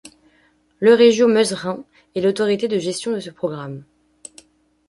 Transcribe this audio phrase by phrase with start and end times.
[0.79, 3.83] L'Euregio Meuse-Rhin est l'autorité de gestion de ce programme.